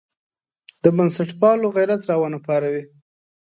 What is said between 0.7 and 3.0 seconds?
د بنسټپالو غیرت راونه پاروي.